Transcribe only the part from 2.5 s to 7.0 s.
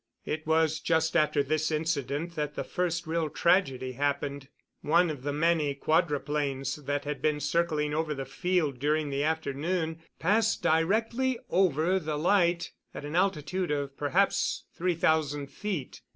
the first real tragedy happened. One of the many quadruplanes